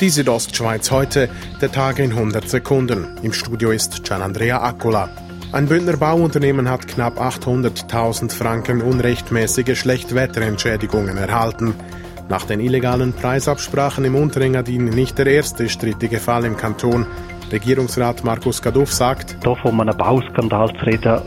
Die 0.00 0.10
Südostschweiz 0.10 0.92
heute, 0.92 1.28
der 1.60 1.72
Tag 1.72 1.98
in 1.98 2.12
100 2.12 2.48
Sekunden. 2.48 3.16
Im 3.22 3.32
Studio 3.32 3.72
ist 3.72 4.04
Gianandrea 4.04 4.62
Accola. 4.62 5.08
Ein 5.50 5.66
Bündner 5.66 5.96
Bauunternehmen 5.96 6.70
hat 6.70 6.86
knapp 6.86 7.20
800.000 7.20 8.30
Franken 8.30 8.80
unrechtmäßige 8.80 9.76
Schlechtwetterentschädigungen 9.76 11.16
erhalten. 11.16 11.74
Nach 12.28 12.44
den 12.44 12.60
illegalen 12.60 13.12
Preisabsprachen 13.12 14.04
im 14.04 14.14
Unterengadin 14.14 14.84
nicht 14.84 15.18
der 15.18 15.26
erste 15.26 15.68
strittige 15.68 16.20
Fall 16.20 16.44
im 16.44 16.56
Kanton. 16.56 17.04
Regierungsrat 17.50 18.24
Markus 18.24 18.60
Gaduff 18.60 18.92
sagt, 18.92 19.36
da 19.42 19.54
von 19.54 19.80
einem 19.80 19.96
Bauskandal 19.96 20.68
zu 20.78 20.84
reden, 20.84 21.20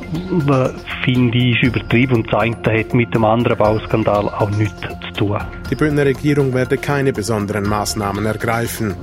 finde 1.04 1.37
ich 1.37 1.63
übertrieben 1.63 2.17
und 2.17 2.29
zeigt, 2.29 2.65
das 2.65 2.73
hat 2.73 2.93
mit 2.93 3.13
dem 3.13 3.25
anderen 3.25 3.57
Bauskandal 3.57 4.29
auch 4.29 4.49
nichts 4.51 4.81
zu 4.81 5.13
tun. 5.13 5.39
Die 5.69 5.75
Bündner 5.75 6.05
Regierung 6.05 6.54
werde 6.54 6.77
keine 6.77 7.11
besonderen 7.13 7.68
Maßnahmen 7.68 8.25
ergreifen. 8.25 8.96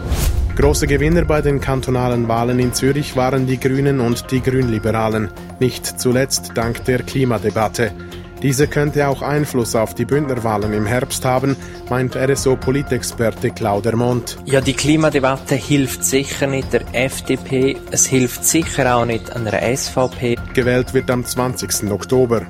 Große 0.56 0.86
Gewinner 0.86 1.24
bei 1.24 1.40
den 1.40 1.60
kantonalen 1.60 2.26
Wahlen 2.26 2.58
in 2.58 2.72
Zürich 2.72 3.16
waren 3.16 3.46
die 3.46 3.60
Grünen 3.60 4.00
und 4.00 4.30
die 4.32 4.40
Grünliberalen, 4.40 5.28
nicht 5.60 6.00
zuletzt 6.00 6.52
dank 6.54 6.84
der 6.84 7.02
Klimadebatte. 7.02 7.92
Diese 8.42 8.68
könnte 8.68 9.08
auch 9.08 9.22
Einfluss 9.22 9.74
auf 9.74 9.94
die 9.94 10.04
Bündnerwahlen 10.04 10.72
im 10.72 10.86
Herbst 10.86 11.24
haben, 11.24 11.56
meint 11.90 12.16
RSO-Politexperte 12.16 13.50
Claude 13.50 13.96
Mont. 13.96 14.38
Ja, 14.44 14.60
die 14.60 14.74
Klimadebatte 14.74 15.56
hilft 15.56 16.04
sicher 16.04 16.46
nicht 16.46 16.72
der 16.72 16.82
FDP, 16.92 17.76
es 17.90 18.06
hilft 18.06 18.44
sicher 18.44 18.94
auch 18.94 19.04
nicht 19.04 19.34
einer 19.34 19.76
SVP. 19.76 20.36
Gewählt 20.54 20.94
wird 20.94 21.10
am 21.10 21.24
20. 21.24 21.90
Oktober. 21.90 22.42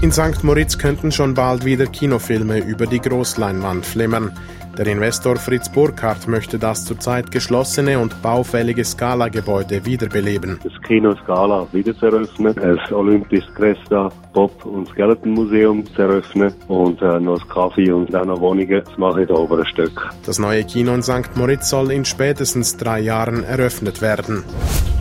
In 0.00 0.10
St. 0.10 0.42
Moritz 0.42 0.78
könnten 0.78 1.12
schon 1.12 1.34
bald 1.34 1.64
wieder 1.64 1.86
Kinofilme 1.86 2.58
über 2.58 2.86
die 2.86 3.00
Großleinwand 3.00 3.86
flimmern. 3.86 4.32
Der 4.78 4.86
Investor 4.86 5.36
Fritz 5.36 5.68
Burkhardt 5.68 6.26
möchte 6.28 6.58
das 6.58 6.86
zurzeit 6.86 7.30
geschlossene 7.30 7.98
und 7.98 8.22
baufällige 8.22 8.82
Scala-Gebäude 8.82 9.84
wiederbeleben. 9.84 10.58
Das 10.64 10.72
Kino 10.88 11.14
Scala 11.22 11.66
wieder 11.72 11.94
zu 11.94 12.06
eröffnen, 12.06 12.54
das 12.54 12.90
Olympisch 12.90 13.44
Cresta 13.54 14.08
Pop- 14.32 14.64
und 14.64 14.88
Skeleton 14.88 15.32
Museum 15.32 15.84
zu 15.94 16.00
eröffnen 16.00 16.54
und 16.68 17.02
äh, 17.02 17.20
noch 17.20 17.38
das 17.38 17.48
Kaffee 17.50 17.92
und 17.92 18.16
auch 18.16 18.24
noch 18.24 18.40
Wohnungen 18.40 18.82
zu 18.86 18.98
machen 18.98 19.20
in 19.20 19.26
den 19.26 19.36
oberen 19.36 19.66
Stück. 19.66 20.10
Das 20.24 20.38
neue 20.38 20.64
Kino 20.64 20.94
in 20.94 21.02
St. 21.02 21.36
Moritz 21.36 21.68
soll 21.68 21.92
in 21.92 22.06
spätestens 22.06 22.78
drei 22.78 23.00
Jahren 23.00 23.44
eröffnet 23.44 24.00
werden. 24.00 24.42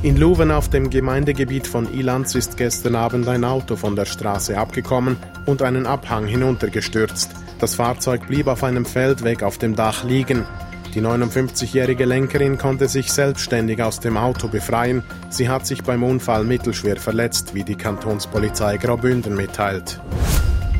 In 0.03 0.17
Luven 0.17 0.51
auf 0.51 0.67
dem 0.67 0.89
Gemeindegebiet 0.89 1.65
von 1.65 1.87
Ilanz 1.93 2.35
ist 2.35 2.57
gestern 2.57 2.95
Abend 2.95 3.27
ein 3.29 3.45
Auto 3.45 3.77
von 3.77 3.95
der 3.95 4.05
Straße 4.05 4.57
abgekommen 4.57 5.15
und 5.45 5.61
einen 5.61 5.85
Abhang 5.85 6.25
hinuntergestürzt. 6.25 7.31
Das 7.61 7.75
Fahrzeug 7.75 8.25
blieb 8.27 8.47
auf 8.47 8.63
einem 8.63 8.85
Feldweg 8.85 9.43
auf 9.43 9.59
dem 9.59 9.75
Dach 9.75 10.03
liegen. 10.03 10.45
Die 10.95 10.99
59-jährige 10.99 12.05
Lenkerin 12.05 12.57
konnte 12.57 12.87
sich 12.87 13.13
selbstständig 13.13 13.83
aus 13.83 13.99
dem 13.99 14.17
Auto 14.17 14.47
befreien. 14.47 15.03
Sie 15.29 15.47
hat 15.47 15.67
sich 15.67 15.83
beim 15.83 16.01
Unfall 16.01 16.43
mittelschwer 16.43 16.97
verletzt, 16.97 17.53
wie 17.53 17.63
die 17.63 17.75
Kantonspolizei 17.75 18.77
Graubünden 18.77 19.35
mitteilt. 19.35 20.01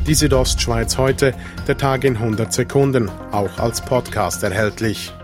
Die 0.08 0.14
Südostschweiz 0.14 0.98
heute, 0.98 1.34
der 1.68 1.76
Tag 1.76 2.02
in 2.02 2.16
100 2.16 2.52
Sekunden, 2.52 3.08
auch 3.30 3.60
als 3.60 3.80
Podcast 3.80 4.42
erhältlich. 4.42 5.14